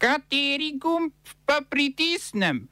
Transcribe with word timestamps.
Kateri 0.00 0.78
gumb 0.80 1.12
pa 1.44 1.60
pritisnem? 1.60 2.68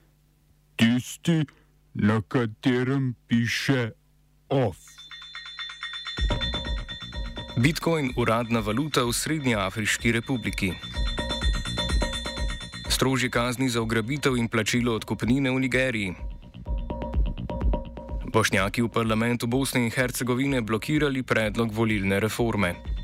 Tisti, 0.81 1.45
na 1.93 2.23
katerem 2.25 3.13
piše 3.29 3.93
OF. 4.49 4.81
Bitcoin 7.61 8.17
uradna 8.17 8.65
valuta 8.65 9.05
v 9.05 9.13
Srednji 9.13 9.55
Afriški 9.55 10.13
republiki. 10.13 10.73
Strožje 12.89 13.29
kazni 13.29 13.69
za 13.69 13.85
ugrabitev 13.85 14.41
in 14.41 14.49
plačilo 14.49 14.97
odkupnine 14.97 15.53
v 15.53 15.61
Nigeriji. 15.69 16.17
Bošnjaki 18.33 18.83
v 18.83 18.89
parlamentu 18.89 19.45
Bosne 19.47 19.85
in 19.85 19.93
Hercegovine 19.93 20.65
blokirali 20.65 21.21
predlog 21.23 21.77
volilne 21.77 22.21
reforme. 22.21 22.98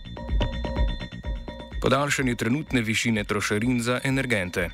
Podaljšanje 1.84 2.34
trenutne 2.34 2.80
višine 2.80 3.24
trošarin 3.28 3.82
za 3.84 3.98
energente. 4.04 4.70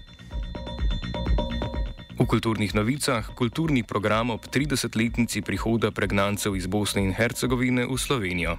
V 2.15 2.27
kulturnih 2.27 2.75
novicah 2.75 3.27
kulturni 3.35 3.83
program 3.83 4.31
ob 4.31 4.47
30-letnici 4.47 5.43
prihoda 5.43 5.91
pregnancev 5.91 6.55
iz 6.55 6.71
Bosne 6.71 7.03
in 7.03 7.11
Hercegovine 7.11 7.83
v 7.91 7.99
Slovenijo. 7.99 8.59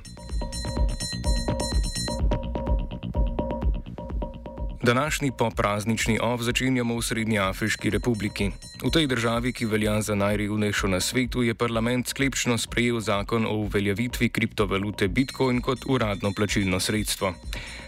Današnji 4.81 5.31
popraznični 5.37 6.17
ov 6.21 6.41
začenjamo 6.41 6.97
v 6.97 7.01
Srednji 7.05 7.37
Afriški 7.39 7.89
republiki. 7.93 8.49
V 8.81 8.89
tej 8.89 9.05
državi, 9.07 9.53
ki 9.53 9.69
velja 9.69 10.01
za 10.01 10.15
najrevnejšo 10.17 10.87
na 10.89 10.97
svetu, 10.97 11.45
je 11.45 11.53
parlament 11.53 12.09
sklepčno 12.09 12.57
sprejel 12.57 12.97
zakon 12.99 13.45
o 13.45 13.53
uveljavitvi 13.61 14.29
kriptovalute 14.29 15.07
Bitcoin 15.07 15.61
kot 15.61 15.85
uradno 15.85 16.33
plačilno 16.33 16.79
sredstvo. 16.79 17.33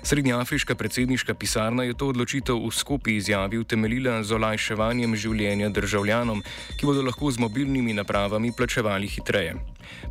Srednjeafriška 0.04 0.76
predsedniška 0.76 1.34
pisarna 1.34 1.84
je 1.84 1.98
to 1.98 2.14
odločitev 2.14 2.62
v 2.62 2.70
skupi 2.72 3.18
izjavi 3.18 3.58
utemeljila 3.58 4.22
z 4.24 4.38
olajševanjem 4.38 5.16
življenja 5.16 5.70
državljanom, 5.70 6.44
ki 6.78 6.86
bodo 6.86 7.02
lahko 7.02 7.32
z 7.32 7.42
mobilnimi 7.42 7.94
napravami 7.94 8.54
plačevali 8.54 9.08
hitreje. 9.08 9.58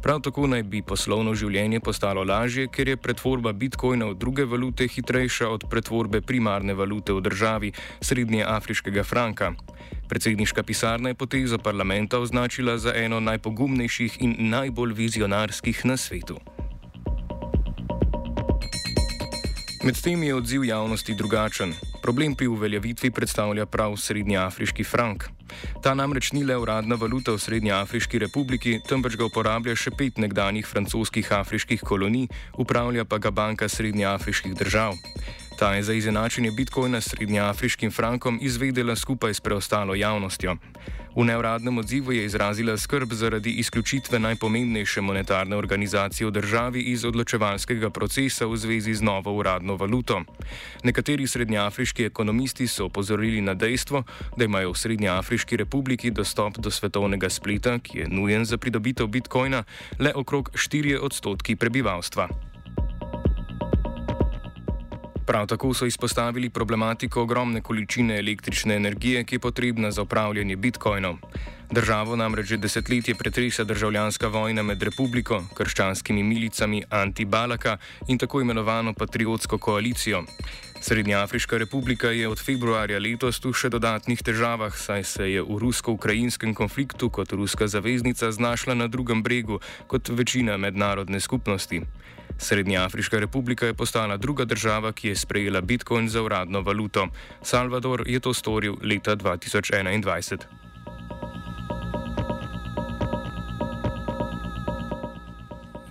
Prav 0.03 0.21
tako 0.21 0.47
naj 0.47 0.63
bi 0.63 0.83
poslovno 0.83 1.35
življenje 1.35 1.81
postalo 1.81 2.25
lažje, 2.25 2.69
ker 2.69 2.89
je 2.89 2.97
pretvorba 2.97 3.53
bitcoina 3.53 4.07
v 4.11 4.15
druge 4.15 4.45
valute 4.45 4.89
hitrejša 4.89 5.49
od 5.49 5.69
pretvorbe 5.71 6.21
primarne 6.21 6.75
valute 6.75 7.13
v 7.13 7.21
državi 7.21 7.73
Srednje 8.01 8.45
afriškega 8.45 9.05
franka. 9.05 9.53
Predsedniška 10.09 10.63
pisarna 10.63 11.09
je 11.09 11.15
potezo 11.15 11.59
parlamenta 11.59 12.19
označila 12.19 12.79
za 12.79 12.93
eno 12.97 13.21
najpogumnejših 13.21 14.21
in 14.21 14.37
najbolj 14.51 14.93
vizionarskih 14.93 15.85
na 15.85 15.97
svetu. 15.97 16.41
Medtem 19.85 20.23
je 20.23 20.35
odziv 20.35 20.65
javnosti 20.65 21.15
drugačen. 21.15 21.75
Problem 22.03 22.35
pri 22.35 22.47
uveljavitvi 22.47 23.11
predstavlja 23.11 23.67
prav 23.67 23.97
srednjeafriški 23.97 24.85
frank. 24.85 25.25
Ta 25.83 25.95
namreč 25.95 26.33
ni 26.33 26.45
le 26.45 26.57
uradna 26.57 26.95
valuta 26.95 27.33
v 27.33 27.43
Srednjeafriški 27.43 28.19
republiki, 28.23 28.79
temveč 28.89 29.17
ga 29.19 29.29
uporablja 29.29 29.77
še 29.77 29.95
pet 29.97 30.19
nekdanjih 30.23 30.67
francoskih 30.67 31.33
afriških 31.33 31.83
kolonij, 31.85 32.29
upravlja 32.59 33.05
pa 33.05 33.19
ga 33.19 33.31
Banka 33.31 33.69
Srednjeafriških 33.69 34.55
držav. 34.55 34.99
Ta 35.59 35.75
je 35.75 35.83
za 35.83 35.93
izenačenje 35.93 36.51
bitcoina 36.51 37.01
s 37.01 37.09
srednjeafriškim 37.11 37.91
frankom 37.91 38.39
izvedela 38.43 38.97
skupaj 38.97 39.35
s 39.35 39.41
preostalo 39.41 39.95
javnostjo. 39.95 40.57
V 41.17 41.25
neuradnem 41.25 41.79
odzivu 41.79 42.13
je 42.13 42.25
izrazila 42.25 42.77
skrb 42.77 43.13
zaradi 43.13 43.51
izključitve 43.51 44.19
najpomembnejše 44.19 45.01
monetarne 45.01 45.57
organizacije 45.57 46.27
v 46.27 46.31
državi 46.31 46.81
iz 46.81 47.05
odločevalskega 47.05 47.91
procesa 47.91 48.47
v 48.47 48.57
zvezi 48.57 48.95
z 48.95 49.03
novo 49.03 49.33
uradno 49.33 49.77
valuto. 49.77 50.23
Nekateri 50.85 51.27
srednjeafriški 51.27 52.05
ekonomisti 52.05 52.67
so 52.67 52.85
opozorili 52.85 53.41
na 53.41 53.55
dejstvo, 53.55 54.03
da 54.37 54.45
imajo 54.45 54.73
v 54.73 54.79
Srednjeafriški 54.79 55.57
republiki 55.57 56.11
dostop 56.11 56.59
do 56.59 56.71
svetovnega 56.71 57.29
spleta, 57.29 57.79
ki 57.79 57.99
je 57.99 58.09
nujen 58.09 58.45
za 58.45 58.57
pridobitev 58.57 59.07
bitcoina, 59.07 59.65
le 59.99 60.13
okrog 60.15 60.51
4 60.55 60.99
odstotki 61.03 61.57
prebivalstva. 61.57 62.52
Prav 65.27 65.47
tako 65.47 65.75
so 65.75 65.87
izpostavili 65.87 66.51
problematiko 66.51 67.23
ogromne 67.23 67.61
količine 67.61 68.19
električne 68.19 68.75
energije, 68.75 69.25
ki 69.25 69.35
je 69.35 69.39
potrebna 69.39 69.91
za 69.91 70.03
upravljanje 70.03 70.57
bitcoinov. 70.57 71.17
Državo 71.71 72.17
namreč 72.17 72.47
že 72.47 72.57
desetletje 72.57 73.15
pretresa 73.15 73.65
državljanska 73.65 74.29
vojna 74.29 74.63
med 74.63 74.83
republiko, 74.83 75.45
krščanskimi 75.55 76.23
milicami 76.23 76.83
Anti-Balaka 76.91 77.77
in 78.09 78.19
tako 78.19 78.41
imenovano 78.41 78.93
patriotsko 78.95 79.59
koalicijo. 79.59 80.25
Srednjeafriška 80.81 81.59
republika 81.59 82.11
je 82.11 82.29
od 82.29 82.43
februarja 82.45 82.99
letos 82.99 83.41
tu 83.41 83.53
še 83.53 83.69
dodatnih 83.71 84.23
težavah, 84.23 84.75
saj 84.77 85.05
se 85.05 85.31
je 85.31 85.43
v 85.43 85.59
rusko-ukrajinskem 85.63 86.55
konfliktu 86.55 87.11
kot 87.11 87.33
ruska 87.33 87.69
zaveznica 87.69 88.33
znašla 88.33 88.75
na 88.75 88.89
drugem 88.89 89.23
bregu 89.23 89.61
kot 89.87 90.09
večina 90.09 90.57
mednarodne 90.57 91.21
skupnosti. 91.21 91.81
Srednjeafriška 92.39 93.19
republika 93.19 93.67
je 93.67 93.75
postala 93.75 94.17
druga 94.17 94.45
država, 94.45 94.93
ki 94.93 95.09
je 95.09 95.17
sprejela 95.17 95.61
Bitcoin 95.61 96.09
za 96.09 96.23
uradno 96.23 96.61
valuto. 96.61 97.09
Salvador 97.43 98.05
je 98.07 98.21
to 98.21 98.35
storil 98.35 98.77
leta 98.83 99.17
2021. 99.17 100.39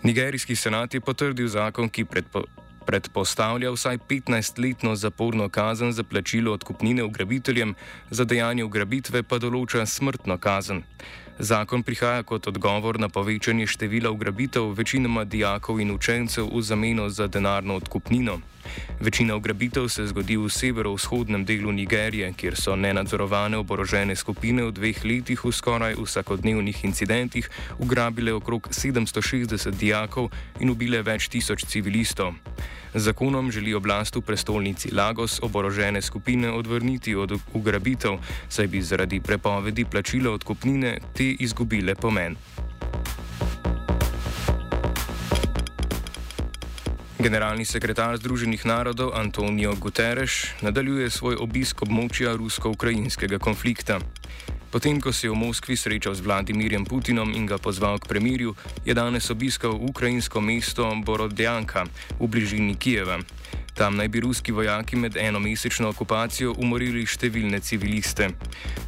Nigerijski 0.03 0.55
senat 0.55 0.93
je 0.93 1.01
potrdil 1.01 1.47
zakon, 1.47 1.89
ki 1.89 2.05
predpo, 2.05 2.41
predpostavlja 2.85 3.71
vsaj 3.71 3.97
15-letno 4.09 4.95
zaporno 4.95 5.49
kazen 5.49 5.91
za 5.91 6.03
plačilo 6.03 6.53
odkupnine 6.53 7.03
ugrabiteljem, 7.03 7.75
za 8.09 8.25
dejanje 8.25 8.63
ugrabitve 8.63 9.23
pa 9.23 9.37
določa 9.37 9.85
smrtno 9.85 10.37
kazen. 10.37 10.81
Zakon 11.39 11.83
prihaja 11.83 12.23
kot 12.23 12.47
odgovor 12.47 12.99
na 12.99 13.09
povečanje 13.09 13.67
števila 13.67 14.11
ugrabitev 14.11 14.73
večinoma 14.73 15.23
dijakov 15.23 15.79
in 15.79 15.91
učencev 15.91 16.49
v 16.53 16.61
zameno 16.61 17.09
za 17.09 17.27
denarno 17.27 17.75
odkupnino. 17.75 18.39
Večina 18.99 19.35
ugrabitev 19.35 19.87
se 19.87 20.07
zgodi 20.07 20.37
v 20.37 20.49
severovzhodnem 20.49 21.45
delu 21.45 21.71
Nigerije, 21.71 22.33
kjer 22.33 22.55
so 22.55 22.75
nenadzorovane 22.75 23.57
oborožene 23.57 24.15
skupine 24.15 24.63
v 24.63 24.71
dveh 24.71 25.05
letih 25.05 25.45
v 25.45 25.51
skoraj 25.51 25.95
vsakodnevnih 25.97 26.85
incidentih 26.85 27.49
ugrabile 27.79 28.33
okrog 28.33 28.67
760 28.69 29.71
dijakov 29.71 30.29
in 30.59 30.69
ubile 30.69 31.01
več 31.01 31.27
tisoč 31.29 31.65
civilistov. 31.65 32.33
Zakonom 32.93 33.51
želi 33.51 33.73
oblast 33.73 34.15
v 34.15 34.21
prestolnici 34.21 34.91
Lagos 34.91 35.39
oborožene 35.43 36.01
skupine 36.01 36.51
odvrniti 36.51 37.15
od 37.15 37.39
ugrabitev, 37.53 38.17
saj 38.49 38.67
bi 38.67 38.81
zaradi 38.81 39.19
prepovedi 39.19 39.85
plačila 39.85 40.31
odkupnine 40.31 40.97
te 41.15 41.31
izgubile 41.39 41.95
pomen. 41.95 42.35
Generalni 47.19 47.65
sekretar 47.65 48.17
Združenih 48.17 48.65
narodov 48.65 49.11
Antonijo 49.13 49.75
Guterres 49.75 50.31
nadaljuje 50.61 51.09
svoj 51.09 51.35
obisk 51.39 51.81
območja 51.81 52.35
rusko-ukrajinskega 52.35 53.39
konflikta. 53.39 53.99
Potem, 54.71 55.01
ko 55.03 55.11
se 55.11 55.27
je 55.27 55.31
v 55.31 55.35
Moskvi 55.35 55.75
srečal 55.75 56.15
z 56.15 56.23
Vladimirjem 56.23 56.87
Putinom 56.87 57.35
in 57.35 57.43
ga 57.43 57.59
pozval 57.59 57.99
k 57.99 58.07
premirju, 58.07 58.55
je 58.87 58.95
danes 58.95 59.27
obiskal 59.27 59.75
ukrajinsko 59.75 60.39
mesto 60.39 60.87
Borodjanka 61.03 61.91
v 62.15 62.25
bližini 62.31 62.79
Kijeva. 62.79 63.19
Tam 63.75 63.99
naj 63.99 64.07
bi 64.07 64.19
ruski 64.23 64.51
vojaki 64.51 64.95
med 64.95 65.17
enomesečno 65.19 65.91
okupacijo 65.91 66.55
umorili 66.55 67.03
številne 67.03 67.59
civiliste. 67.59 68.31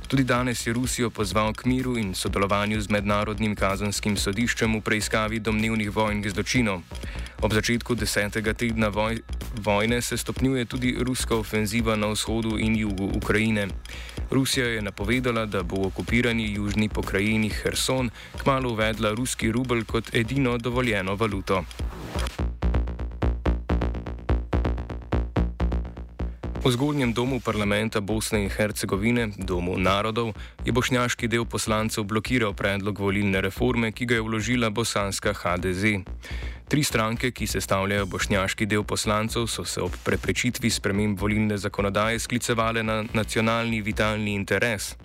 Tudi 0.08 0.24
danes 0.24 0.64
je 0.68 0.74
Rusijo 0.76 1.10
pozval 1.10 1.52
k 1.52 1.68
miru 1.68 1.98
in 2.00 2.14
sodelovanju 2.16 2.80
z 2.80 2.88
mednarodnim 2.88 3.56
kazanskim 3.56 4.16
sodiščem 4.16 4.76
v 4.80 4.84
preiskavi 4.84 5.40
domnevnih 5.44 5.92
vojnih 5.92 6.32
zločinov. 6.32 6.84
Ob 7.44 7.52
začetku 7.52 7.96
desetega 8.00 8.54
tedna 8.56 8.88
voj 8.88 9.24
vojne 9.60 10.02
se 10.02 10.18
stopnjuje 10.18 10.66
tudi 10.66 10.96
ruska 11.00 11.36
ofenziva 11.36 11.96
na 11.96 12.08
vzhodu 12.14 12.56
in 12.60 12.76
jugu 12.76 13.12
Ukrajine. 13.16 13.68
Rusija 14.32 14.66
je 14.66 14.82
napovedala, 14.82 15.46
da 15.46 15.64
bo 15.64 15.76
v 15.76 15.86
okupirani 15.88 16.54
južni 16.54 16.90
pokrajini 16.90 17.50
Herson 17.50 18.10
kmalo 18.42 18.70
uvedla 18.70 19.12
ruski 19.14 19.52
rubel 19.52 19.84
kot 19.86 20.16
edino 20.16 20.58
dovoljeno 20.58 21.16
valuto. 21.16 21.64
V 26.64 26.72
zgornjem 26.72 27.12
domu 27.12 27.44
parlamenta 27.44 28.00
Bosne 28.00 28.40
in 28.40 28.50
Hercegovine, 28.50 29.36
domu 29.36 29.76
narodov, 29.76 30.32
je 30.64 30.72
bošnjaški 30.72 31.28
del 31.28 31.44
poslancev 31.44 32.08
blokiral 32.08 32.56
predlog 32.56 33.04
volilne 33.04 33.42
reforme, 33.44 33.92
ki 33.92 34.08
ga 34.08 34.16
je 34.16 34.24
vložila 34.24 34.70
bosanska 34.72 35.36
HDZ. 35.36 36.08
Tri 36.72 36.84
stranke, 36.84 37.36
ki 37.36 37.52
sestavljajo 37.52 38.08
bošnjaški 38.08 38.64
del 38.64 38.88
poslancev, 38.88 39.44
so 39.52 39.68
se 39.68 39.84
ob 39.84 39.92
preprečitvi 40.08 40.72
sprememb 40.72 41.20
volilne 41.20 41.60
zakonodaje 41.60 42.24
sklicevale 42.24 42.80
na 42.80 43.04
nacionalni 43.12 43.82
vitalni 43.84 44.32
interes. 44.32 44.96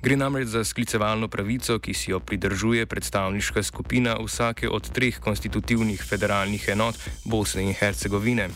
Gre 0.00 0.16
namreč 0.16 0.48
za 0.48 0.64
sklicevalno 0.64 1.28
pravico, 1.28 1.76
ki 1.76 1.92
si 1.92 2.10
jo 2.10 2.24
pridržuje 2.24 2.86
predstavniška 2.86 3.62
skupina 3.62 4.16
vsake 4.16 4.68
od 4.68 4.88
treh 4.88 5.20
konstitutivnih 5.20 6.00
federalnih 6.00 6.68
enot 6.72 6.96
Bosne 7.24 7.68
in 7.68 7.76
Hercegovine. 7.76 8.48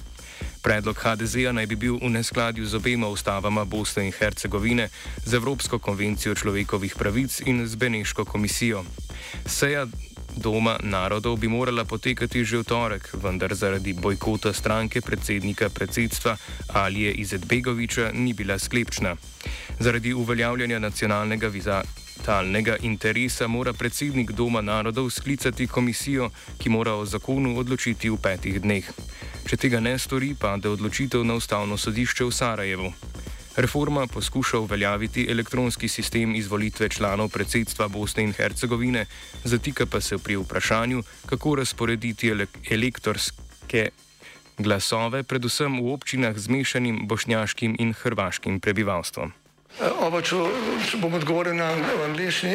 Predlog 0.63 0.97
HDZ-a 0.97 1.53
naj 1.53 1.67
bi 1.67 1.77
bil 1.77 1.97
v 1.97 2.11
neskladju 2.13 2.67
z 2.67 2.77
obema 2.77 3.09
ustavama 3.09 3.65
Bosne 3.65 4.07
in 4.07 4.13
Hercegovine, 4.13 4.89
z 5.25 5.35
Evropsko 5.35 5.79
konvencijo 5.79 6.35
človekovih 6.35 6.95
pravic 6.95 7.41
in 7.47 7.67
z 7.67 7.75
Beneško 7.75 8.25
komisijo. 8.25 8.85
Seja 9.47 9.87
Doma 10.37 10.79
narodov 10.83 11.39
bi 11.39 11.49
morala 11.49 11.85
potekati 11.85 12.45
že 12.45 12.63
v 12.63 12.65
torek, 12.65 13.11
vendar 13.19 13.55
zaradi 13.55 13.93
bojkota 13.93 14.53
stranke 14.53 15.01
predsednika 15.01 15.69
predsedstva 15.69 16.37
Alije 16.75 17.13
Izetbegoviča 17.13 18.11
ni 18.15 18.33
bila 18.33 18.59
sklepčna. 18.59 19.17
Zaradi 19.79 20.15
uveljavljanja 20.15 20.79
nacionalnega 20.79 21.49
vizatalnega 21.49 22.77
interesa 22.83 23.47
mora 23.47 23.73
predsednik 23.73 24.31
Doma 24.31 24.61
narodov 24.61 25.11
sklicati 25.11 25.67
komisijo, 25.67 26.31
ki 26.59 26.69
mora 26.69 26.95
o 26.95 27.05
zakonu 27.05 27.59
odločiti 27.59 28.11
v 28.11 28.17
petih 28.17 28.61
dneh. 28.63 28.85
Če 29.51 29.57
tega 29.59 29.81
ne 29.83 29.97
stori, 29.99 30.29
pade 30.39 30.71
odločitev 30.71 31.25
na 31.27 31.35
ustavno 31.35 31.75
sodišče 31.75 32.23
v 32.23 32.31
Sarajevu. 32.31 32.91
Reforma 33.59 34.05
poskuša 34.07 34.61
uveljaviti 34.63 35.25
elektronski 35.27 35.89
sistem 35.91 36.37
izvolitve 36.39 36.89
članov 36.89 37.33
predsedstva 37.35 37.89
Bosne 37.89 38.23
in 38.23 38.33
Hercegovine, 38.33 39.07
zatika 39.45 39.87
pa 39.91 40.01
se 40.01 40.19
pri 40.19 40.37
vprašanju, 40.39 41.03
kako 41.27 41.57
razporediti 41.59 42.31
elektorske 42.71 43.91
glasove, 44.59 45.25
predvsem 45.27 45.81
v 45.83 45.97
občinah 45.99 46.39
z 46.39 46.47
mešanim 46.49 47.03
bošnjaškim 47.11 47.75
in 47.79 47.91
hrvaškim 47.91 48.61
prebivalstvom. 48.61 49.35
Oba, 49.99 50.23
če, 50.23 50.39
bom 51.03 51.19
odgovoril 51.19 51.59
na 51.59 51.75
angliški. 52.07 52.55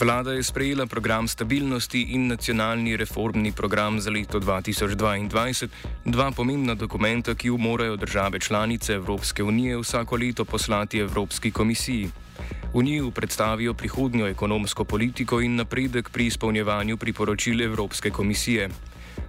Vlada 0.00 0.32
je 0.32 0.42
sprejela 0.42 0.86
program 0.86 1.28
stabilnosti 1.28 2.00
in 2.16 2.26
nacionalni 2.26 2.96
reformni 2.96 3.52
program 3.52 4.00
za 4.00 4.10
leto 4.10 4.40
2022, 4.40 5.68
dva 6.04 6.30
pomembna 6.32 6.74
dokumenta, 6.74 7.34
ki 7.34 7.48
jo 7.48 7.56
morajo 7.56 7.96
države 7.96 8.40
članice 8.40 8.94
Evropske 8.94 9.42
unije 9.42 9.76
vsako 9.78 10.16
leto 10.16 10.44
poslati 10.44 10.98
Evropski 10.98 11.50
komisiji. 11.50 12.08
V 12.74 12.82
njiju 12.82 13.10
predstavijo 13.10 13.74
prihodnjo 13.74 14.26
ekonomsko 14.26 14.84
politiko 14.84 15.40
in 15.40 15.56
napredek 15.56 16.10
pri 16.10 16.26
izpolnjevanju 16.26 16.96
priporočil 16.96 17.62
Evropske 17.62 18.10
komisije. 18.10 18.68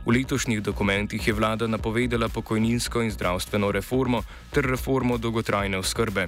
V 0.05 0.11
letošnjih 0.11 0.61
dokumentih 0.61 1.27
je 1.27 1.33
vlada 1.33 1.67
napovedala 1.67 2.29
pokojninsko 2.29 3.01
in 3.01 3.11
zdravstveno 3.11 3.71
reformo 3.71 4.23
ter 4.53 4.63
reformo 4.65 5.17
dolgotrajne 5.17 5.77
oskrbe. 5.77 6.27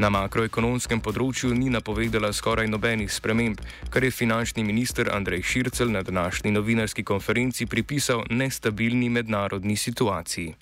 Na 0.00 0.08
makroekonomskem 0.08 1.02
področju 1.04 1.52
ni 1.52 1.68
napovedala 1.68 2.32
skoraj 2.32 2.68
nobenih 2.70 3.12
sprememb, 3.12 3.60
kar 3.92 4.04
je 4.04 4.10
finančni 4.10 4.64
minister 4.64 5.10
Andrej 5.12 5.42
Šircel 5.44 5.92
na 5.92 6.02
današnji 6.02 6.50
novinarski 6.50 7.04
konferenci 7.04 7.66
pripisal 7.66 8.24
nestabilni 8.30 9.10
mednarodni 9.12 9.76
situaciji. 9.76 10.54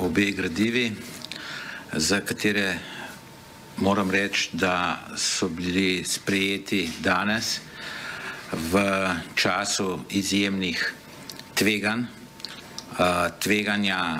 Obe 0.00 0.30
gradivi, 0.32 0.92
za 1.92 2.20
katere 2.20 2.78
moram 3.76 4.10
reči, 4.10 4.50
da 4.52 5.06
so 5.16 5.48
bili 5.48 6.04
sprejeti 6.04 6.88
danes 7.00 7.60
v 8.52 8.80
času 9.36 9.98
izjemnih 10.10 10.94
tveganj, 11.54 12.06
tveganja 13.38 14.18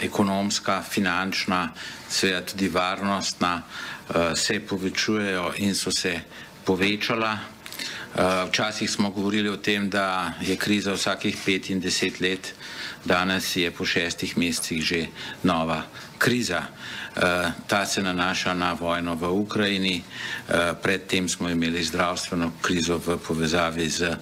ekonomska, 0.00 0.82
finančna, 0.82 1.68
seveda 2.08 2.40
tudi 2.40 2.68
varnostna, 2.68 3.62
se 4.34 4.60
povečujejo 4.60 5.52
in 5.56 5.74
so 5.74 5.90
se 5.90 6.20
povečala. 6.64 7.53
Včasih 8.48 8.90
smo 8.90 9.10
govorili 9.10 9.48
o 9.48 9.56
tem, 9.56 9.90
da 9.90 10.32
je 10.40 10.56
kriza 10.56 10.92
vsakih 10.92 11.36
pet 11.46 11.70
in 11.70 11.80
deset 11.80 12.20
let, 12.20 12.54
danes 13.04 13.56
je 13.56 13.70
po 13.70 13.84
šestih 13.84 14.38
mesecih 14.38 14.82
že 14.82 15.06
nova 15.42 15.82
kriza. 16.18 16.62
Ta 17.66 17.86
se 17.86 18.02
nanaša 18.02 18.54
na 18.54 18.72
vojno 18.72 19.14
v 19.14 19.30
Ukrajini, 19.30 20.02
predtem 20.82 21.28
smo 21.28 21.48
imeli 21.48 21.84
zdravstveno 21.84 22.52
krizo 22.62 22.98
v 22.98 23.18
povezavi 23.18 23.88
z 23.90 24.16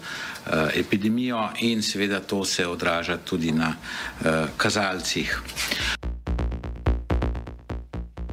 epidemijo 0.75 1.51
in 1.61 1.83
seveda 1.83 2.21
to 2.21 2.45
se 2.45 2.67
odraža 2.67 3.17
tudi 3.17 3.53
na 3.53 3.77
kazalcih. 4.57 5.43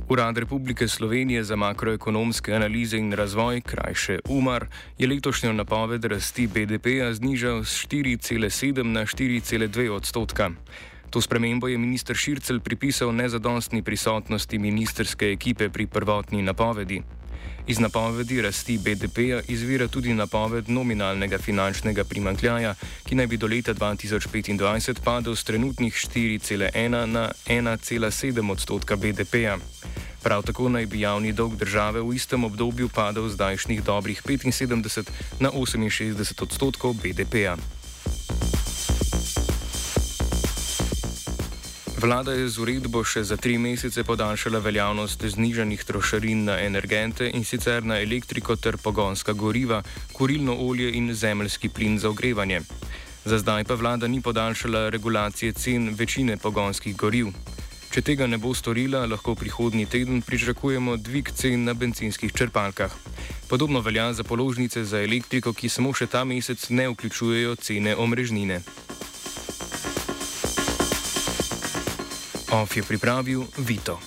Urad 0.10 0.38
Republike 0.38 0.88
Slovenije 0.88 1.44
za 1.44 1.56
makroekonomske 1.56 2.54
analize 2.54 2.98
in 2.98 3.14
razvoj, 3.14 3.62
krajše 3.62 4.20
UMAR, 4.30 4.66
je 4.98 5.08
letošnjo 5.08 5.54
napoved 5.54 6.06
rasti 6.06 6.48
BDP-ja 6.48 7.14
znižal 7.14 7.64
z 7.64 7.86
4,7 7.88 8.84
na 8.84 9.06
4,2 9.06 9.90
odstotka. 9.92 10.50
To 11.10 11.22
spremembo 11.22 11.68
je 11.68 11.78
minister 11.78 12.16
Šircel 12.16 12.60
pripisal 12.60 13.16
nezadostni 13.16 13.84
prisotnosti 13.84 14.60
ministerske 14.60 15.26
ekipe 15.26 15.70
pri 15.70 15.88
prvotni 15.88 16.42
napovedi. 16.42 17.02
Iz 17.68 17.80
napovedi 17.80 18.42
rasti 18.42 18.78
BDP-ja 18.78 19.42
izvira 19.48 19.88
tudi 19.88 20.14
napoved 20.14 20.70
nominalnega 20.70 21.38
finančnega 21.38 22.04
primankljaja, 22.04 22.76
ki 23.06 23.16
naj 23.16 23.28
bi 23.28 23.38
do 23.38 23.48
leta 23.48 23.74
2025 23.74 25.04
padel 25.04 25.36
z 25.36 25.44
trenutnih 25.44 25.94
4,1 25.94 27.06
na 27.06 27.30
1,7 27.46 28.52
odstotka 28.52 28.96
BDP-ja. 28.96 29.58
Prav 30.24 30.44
tako 30.44 30.70
naj 30.70 30.86
bi 30.86 31.00
javni 31.00 31.32
dolg 31.32 31.56
države 31.56 32.02
v 32.02 32.14
istem 32.16 32.44
obdobju 32.44 32.90
padel 32.90 33.30
z 33.30 33.34
zdajšnjih 33.34 33.84
dobrih 33.84 34.22
75 34.24 35.10
na 35.40 35.52
68 35.52 36.44
odstotkov 36.44 36.94
BDP-ja. 36.94 37.58
Vlada 42.00 42.32
je 42.32 42.48
z 42.48 42.62
uredbo 42.64 43.02
še 43.04 43.26
za 43.28 43.36
tri 43.36 43.58
mesece 43.60 44.04
podaljšala 44.08 44.62
veljavnost 44.64 45.20
znižanih 45.20 45.84
trošarin 45.84 46.46
na 46.48 46.56
energente 46.64 47.28
in 47.28 47.44
sicer 47.44 47.84
na 47.84 47.98
elektriko 48.00 48.56
ter 48.56 48.78
pogonska 48.80 49.36
goriva, 49.36 49.82
kurilno 50.16 50.56
olje 50.56 50.94
in 50.96 51.12
zemljski 51.14 51.70
plin 51.70 52.00
za 52.00 52.08
ogrevanje. 52.10 52.62
Za 53.26 53.38
zdaj 53.44 53.68
pa 53.68 53.76
vlada 53.76 54.08
ni 54.08 54.22
podaljšala 54.22 54.90
regulacije 54.90 55.52
cen 55.52 55.92
večine 55.92 56.38
pogonskih 56.38 56.96
goriv. 56.96 57.36
Če 57.90 58.04
tega 58.06 58.28
ne 58.30 58.38
bo 58.38 58.52
storila, 58.54 59.08
lahko 59.10 59.34
prihodnji 59.34 59.88
teden 59.90 60.22
pričakujemo 60.22 60.98
dvig 61.02 61.32
cen 61.34 61.64
na 61.66 61.74
benzinskih 61.74 62.30
črpalkah. 62.34 62.94
Podobno 63.50 63.82
velja 63.82 64.12
za 64.14 64.24
položnice 64.24 64.84
za 64.86 65.02
elektriko, 65.02 65.54
ki 65.58 65.72
samo 65.74 65.90
še 65.94 66.06
ta 66.06 66.22
mesec 66.22 66.70
ne 66.70 66.86
vključujejo 66.94 67.56
cene 67.58 67.96
omrežnine. 67.98 68.62
OF 72.54 72.78
je 72.78 72.86
pripravil 72.86 73.44
Vito. 73.58 73.98